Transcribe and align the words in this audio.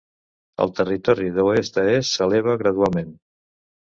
El 0.63 0.71
territori 0.77 1.27
d'oest 1.35 1.77
a 1.81 1.83
est 1.97 2.15
s'eleva 2.21 2.57
gradualment. 2.63 3.13